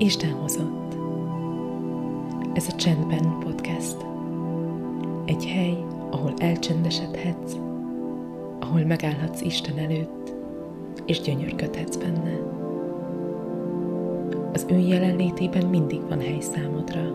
Isten 0.00 0.32
hozott. 0.32 0.96
Ez 2.54 2.68
a 2.68 2.76
Csendben 2.76 3.38
podcast. 3.38 3.96
Egy 5.24 5.46
hely, 5.46 5.84
ahol 6.10 6.32
elcsendesedhetsz, 6.36 7.56
ahol 8.60 8.84
megállhatsz 8.84 9.40
Isten 9.40 9.78
előtt, 9.78 10.34
és 11.06 11.20
gyönyörködhetsz 11.20 11.96
benne. 11.96 12.38
Az 14.52 14.66
ő 14.70 14.78
jelenlétében 14.78 15.66
mindig 15.66 16.00
van 16.08 16.20
hely 16.20 16.40
számodra. 16.40 17.14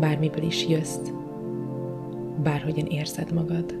Bármiből 0.00 0.44
is 0.44 0.68
jössz, 0.68 1.10
bárhogyan 2.42 2.86
érzed 2.86 3.32
magad. 3.32 3.74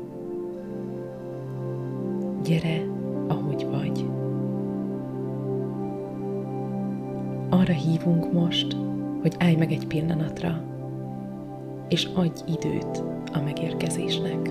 Gyere, 2.44 2.86
ahogy 3.28 3.66
vagy. 3.70 4.13
Arra 7.48 7.72
hívunk 7.72 8.32
most, 8.32 8.76
hogy 9.20 9.34
állj 9.38 9.54
meg 9.54 9.72
egy 9.72 9.86
pillanatra, 9.86 10.60
és 11.88 12.08
adj 12.14 12.42
időt 12.46 13.02
a 13.32 13.40
megérkezésnek. 13.44 14.50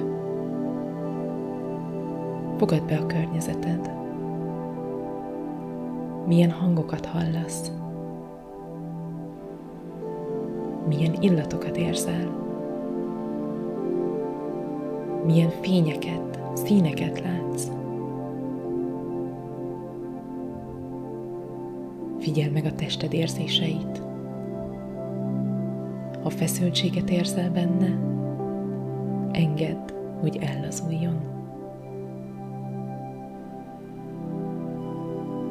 Fogad 2.57 2.83
be 2.85 2.95
a 2.97 3.05
környezeted. 3.05 3.91
Milyen 6.27 6.51
hangokat 6.51 7.05
hallasz? 7.05 7.71
Milyen 10.87 11.15
illatokat 11.19 11.77
érzel? 11.77 12.41
Milyen 15.25 15.49
fényeket, 15.49 16.39
színeket 16.53 17.21
látsz? 17.21 17.82
Figyeld 22.23 22.51
meg 22.51 22.65
a 22.65 22.75
tested 22.75 23.13
érzéseit. 23.13 24.01
Ha 26.23 26.29
feszültséget 26.29 27.09
érzel 27.09 27.51
benne, 27.51 27.99
engedd, 29.31 29.91
hogy 30.21 30.37
ellazuljon. 30.41 31.17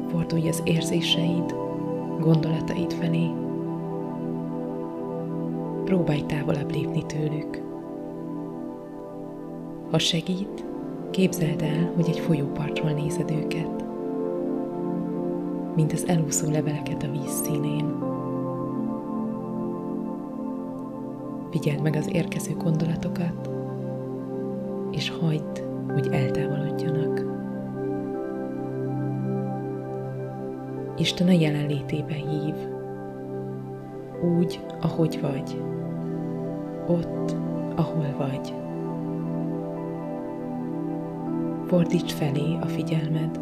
Fordulj 0.07 0.47
az 0.47 0.61
érzéseid, 0.65 1.55
gondolataid 2.19 2.93
felé. 2.93 3.27
Próbálj 5.83 6.21
távolabb 6.21 6.71
lépni 6.71 7.05
tőlük. 7.05 7.61
Ha 9.91 9.99
segít, 9.99 10.65
képzeld 11.11 11.61
el, 11.61 11.91
hogy 11.95 12.07
egy 12.07 12.19
folyópartról 12.19 12.91
nézed 12.91 13.31
őket 13.31 13.92
mint 15.75 15.93
az 15.93 16.07
elúszó 16.07 16.49
leveleket 16.49 17.03
a 17.03 17.11
víz 17.11 17.41
színén. 17.43 17.95
Figyeld 21.49 21.81
meg 21.81 21.95
az 21.95 22.09
érkező 22.13 22.53
gondolatokat, 22.53 23.49
és 24.91 25.09
hagyd, 25.09 25.65
hogy 25.93 26.07
eltávolodjanak. 26.11 27.25
Isten 30.97 31.27
a 31.27 31.31
jelenlétébe 31.31 32.13
hív, 32.13 32.55
úgy, 34.37 34.65
ahogy 34.81 35.19
vagy, 35.21 35.61
ott, 36.87 37.35
ahol 37.75 38.15
vagy. 38.17 38.53
Fordíts 41.65 42.13
felé 42.13 42.57
a 42.61 42.65
figyelmed, 42.65 43.39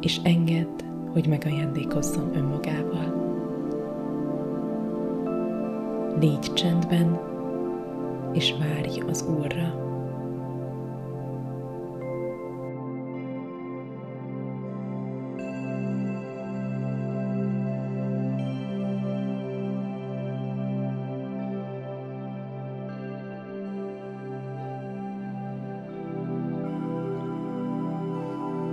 és 0.00 0.20
engedd, 0.22 0.89
hogy 1.12 1.26
megajándékozzon 1.26 2.34
önmagával. 2.34 3.28
Légy 6.20 6.52
csendben, 6.52 7.20
és 8.32 8.54
várj 8.58 9.00
az 9.00 9.24
Úrra. 9.38 9.88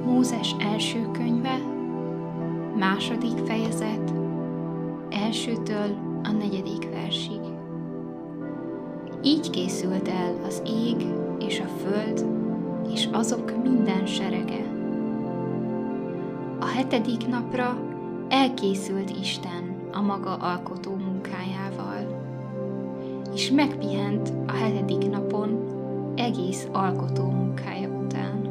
Mózes 0.06 0.56
első 0.60 1.12
könyve, 1.12 1.77
második 2.78 3.38
fejezet, 3.46 4.14
elsőtől 5.10 5.98
a 6.24 6.32
negyedik 6.32 6.90
versig. 6.90 7.40
Így 9.24 9.50
készült 9.50 10.08
el 10.08 10.36
az 10.46 10.62
ég 10.66 11.06
és 11.40 11.60
a 11.60 11.68
föld, 11.68 12.26
és 12.94 13.08
azok 13.12 13.64
minden 13.64 14.06
serege. 14.06 14.66
A 16.60 16.66
hetedik 16.66 17.28
napra 17.28 17.78
elkészült 18.30 19.10
Isten 19.20 19.90
a 19.92 20.02
maga 20.02 20.36
alkotó 20.36 20.96
munkájával, 20.96 22.22
és 23.34 23.52
megpihent 23.52 24.34
a 24.48 24.52
hetedik 24.52 25.10
napon 25.10 25.76
egész 26.16 26.68
alkotó 26.72 27.24
munkája 27.24 27.90
után. 27.90 28.50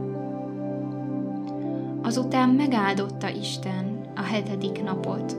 Azután 2.03 2.49
megáldotta 2.49 3.29
Isten 3.29 4.06
a 4.17 4.23
hetedik 4.23 4.83
napot, 4.83 5.37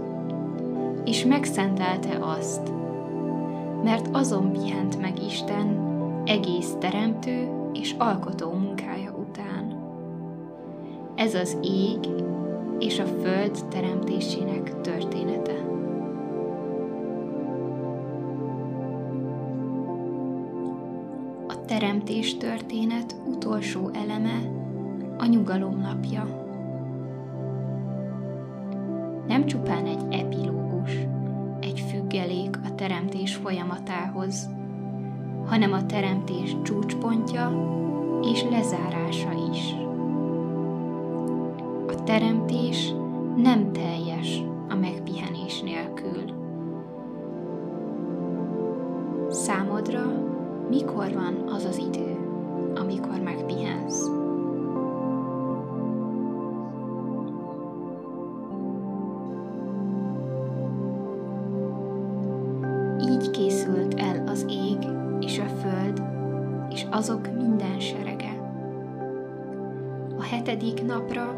és 1.06 1.26
megszentelte 1.26 2.18
azt, 2.20 2.72
mert 3.84 4.08
azon 4.12 4.52
pihent 4.52 5.02
meg 5.02 5.24
Isten 5.24 5.86
egész 6.26 6.76
teremtő 6.80 7.48
és 7.74 7.96
alkotó 7.98 8.52
munkája 8.52 9.12
után. 9.12 9.76
Ez 11.16 11.34
az 11.34 11.58
ég 11.62 12.10
és 12.80 13.00
a 13.00 13.06
föld 13.06 13.66
teremtésének 13.70 14.82
története. 14.82 15.66
A 21.48 21.66
teremtés 21.66 22.38
történet 22.38 23.16
utolsó 23.28 23.90
eleme 23.94 24.42
a 25.18 25.26
nyugalom 25.26 25.80
napja 25.80 26.47
nem 29.28 29.46
csupán 29.46 29.86
egy 29.86 30.02
epilógus, 30.10 30.92
egy 31.60 31.84
függelék 31.90 32.58
a 32.64 32.76
teremtés 32.76 33.36
folyamatához, 33.36 34.50
hanem 35.46 35.74
a 35.74 35.86
teremtés 35.86 36.56
csúcspontja 36.64 37.52
és 38.32 38.44
lezárása 38.50 39.32
is. 39.52 39.74
A 41.88 42.04
teremtés 42.04 42.94
azok 66.92 67.36
minden 67.38 67.80
serege. 67.80 68.52
A 70.18 70.24
hetedik 70.24 70.86
napra 70.86 71.36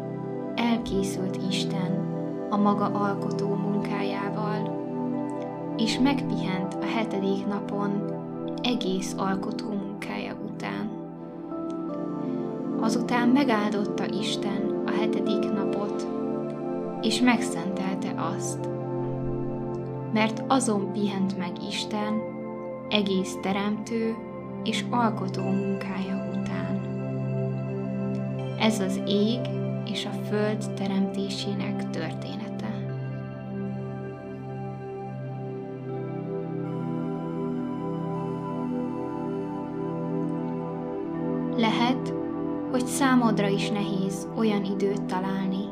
elkészült 0.54 1.38
Isten 1.48 2.08
a 2.50 2.56
maga 2.56 2.84
alkotó 2.84 3.54
munkájával, 3.54 4.78
és 5.76 5.98
megpihent 5.98 6.74
a 6.74 6.86
hetedik 6.86 7.46
napon 7.46 8.04
egész 8.62 9.14
alkotó 9.16 9.68
munkája 9.68 10.36
után. 10.52 10.90
Azután 12.80 13.28
megáldotta 13.28 14.04
Isten 14.06 14.82
a 14.86 14.90
hetedik 14.90 15.52
napot, 15.52 16.06
és 17.02 17.20
megszentelte 17.20 18.14
azt, 18.36 18.68
mert 20.12 20.42
azon 20.46 20.92
pihent 20.92 21.38
meg 21.38 21.52
Isten 21.68 22.22
egész 22.88 23.36
teremtő 23.42 24.16
és 24.64 24.84
alkotó 24.90 25.42
munkája 25.42 26.28
után. 26.34 26.80
Ez 28.58 28.80
az 28.80 29.00
ég 29.06 29.40
és 29.84 30.06
a 30.06 30.24
föld 30.28 30.70
teremtésének 30.74 31.90
története. 31.90 32.48
Lehet, 41.56 42.14
hogy 42.70 42.86
számodra 42.86 43.48
is 43.48 43.70
nehéz 43.70 44.28
olyan 44.36 44.64
időt 44.64 45.02
találni, 45.02 45.64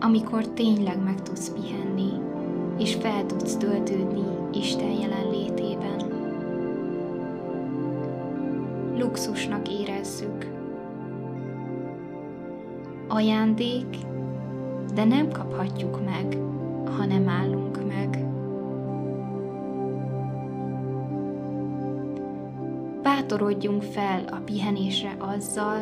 amikor 0.00 0.48
tényleg 0.48 1.02
meg 1.04 1.22
tudsz 1.22 1.50
pihenni, 1.50 2.10
és 2.78 2.94
fel 2.94 3.26
tudsz 3.26 3.56
töltődni 3.56 4.24
Isten 4.52 4.90
jelenlétében. 4.90 5.21
Luxusnak 9.02 9.68
érezzük. 9.68 10.46
Ajándék, 13.08 13.96
de 14.94 15.04
nem 15.04 15.30
kaphatjuk 15.30 16.04
meg, 16.04 16.38
ha 16.96 17.04
nem 17.04 17.28
állunk 17.28 17.86
meg. 17.86 18.26
Bátorodjunk 23.02 23.82
fel 23.82 24.24
a 24.30 24.36
pihenésre 24.44 25.16
azzal, 25.18 25.80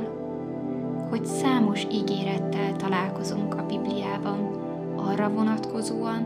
hogy 1.11 1.25
számos 1.25 1.87
ígérettel 1.93 2.77
találkozunk 2.77 3.55
a 3.55 3.67
Bibliában 3.67 4.39
arra 4.97 5.31
vonatkozóan, 5.31 6.23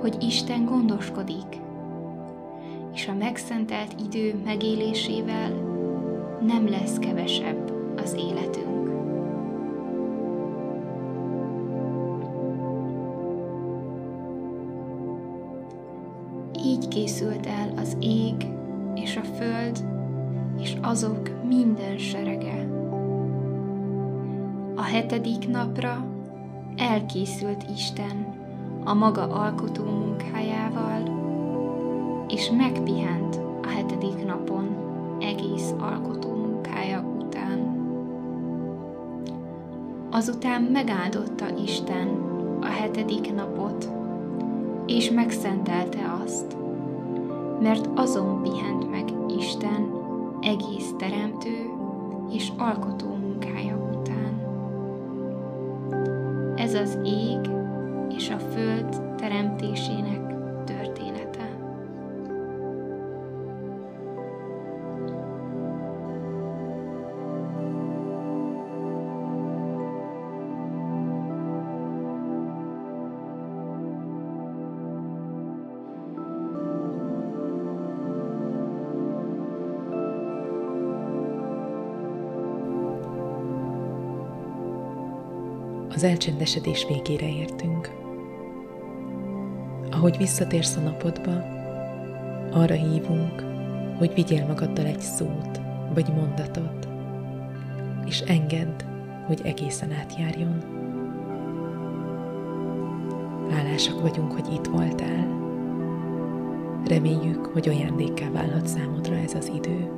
hogy 0.00 0.16
Isten 0.22 0.64
gondoskodik, 0.64 1.60
és 2.92 3.08
a 3.08 3.14
megszentelt 3.14 3.94
idő 4.00 4.40
megélésével 4.44 5.74
nem 6.46 6.68
lesz 6.68 6.98
kevesebb 6.98 7.72
az 7.96 8.14
életünk. 8.18 8.90
Így 16.64 16.88
készült 16.88 17.46
el 17.46 17.72
az 17.76 17.96
ég 18.00 18.34
és 18.94 19.16
a 19.16 19.22
föld, 19.22 19.84
és 20.58 20.76
azok 20.82 21.44
minden 21.48 21.98
serege. 21.98 22.68
A 24.74 24.82
hetedik 24.82 25.48
napra 25.48 26.06
elkészült 26.76 27.64
Isten 27.74 28.34
a 28.84 28.94
maga 28.94 29.22
alkotó 29.28 29.84
munkájával, 29.84 31.24
és 32.28 32.50
megpihent 32.50 33.40
a 33.62 33.68
hetedik 33.68 34.24
napon 34.24 34.86
egész 35.20 35.74
alkotó 35.78 36.34
munkája 36.34 37.04
után. 37.18 37.84
Azután 40.10 40.62
megáldotta 40.62 41.46
Isten 41.64 42.08
a 42.60 42.66
hetedik 42.66 43.34
napot, 43.34 43.90
és 44.86 45.10
megszentelte 45.10 46.18
azt, 46.24 46.56
mert 47.60 47.88
azon 47.94 48.42
pihent 48.42 48.90
meg 48.90 49.04
Isten 49.38 49.90
egész 50.40 50.94
teremtő 50.98 51.70
és 52.30 52.52
alkotó 52.58 53.06
munkája 53.06 53.76
után. 53.98 54.40
Ez 56.56 56.74
az 56.74 56.98
ég 57.04 57.50
és 58.16 58.30
a 58.30 58.38
föld 58.38 59.14
teremtésének 59.16 60.25
Az 85.96 86.04
elcsendesedés 86.04 86.86
végére 86.88 87.28
értünk. 87.28 87.90
Ahogy 89.90 90.16
visszatérsz 90.16 90.76
a 90.76 90.80
napodba, 90.80 91.32
arra 92.52 92.74
hívunk, 92.74 93.44
hogy 93.98 94.14
vigyél 94.14 94.46
magaddal 94.46 94.84
egy 94.86 95.00
szót 95.00 95.60
vagy 95.94 96.12
mondatot, 96.14 96.88
és 98.06 98.20
engedd, 98.20 98.82
hogy 99.26 99.40
egészen 99.44 99.92
átjárjon. 99.92 100.62
Hálásak 103.50 104.00
vagyunk, 104.00 104.32
hogy 104.32 104.52
itt 104.52 104.66
voltál. 104.66 105.26
Reméljük, 106.88 107.46
hogy 107.46 107.68
ajándékká 107.68 108.30
válhat 108.30 108.66
számodra 108.66 109.14
ez 109.14 109.34
az 109.34 109.50
idő. 109.54 109.90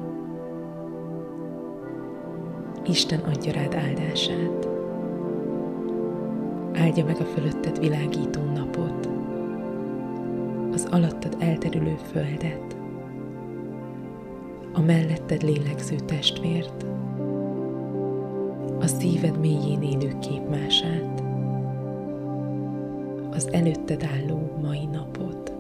Isten 2.85 3.21
adja 3.21 3.53
rád 3.53 3.75
áldását. 3.75 4.78
Áldja 6.79 7.05
meg 7.05 7.21
a 7.21 7.25
fölötted 7.25 7.79
világító 7.79 8.41
napot, 8.55 9.09
az 10.73 10.87
alattad 10.91 11.37
elterülő 11.39 11.97
földet, 12.13 12.77
a 14.73 14.81
melletted 14.81 15.43
lélegző 15.43 15.97
testvért, 15.97 16.85
a 18.81 18.87
szíved 18.87 19.39
mélyén 19.39 19.83
élő 19.83 20.19
képmását, 20.19 21.23
az 23.31 23.49
előtted 23.53 24.03
álló 24.03 24.59
mai 24.63 24.87
napot. 24.87 25.58